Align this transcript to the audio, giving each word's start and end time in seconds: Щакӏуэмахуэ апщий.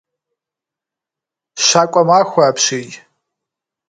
Щакӏуэмахуэ 1.65 2.41
апщий. 2.49 2.89